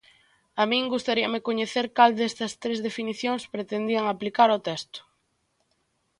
A 0.61 0.63
min 0.71 0.83
gustaríame 0.93 1.45
coñecer 1.47 1.85
cal 1.97 2.11
destas 2.19 2.53
tres 2.61 2.79
definicións 2.87 3.43
pretendían 3.53 4.05
aplicar 4.07 4.49
ao 4.51 4.63
texto. 4.69 4.99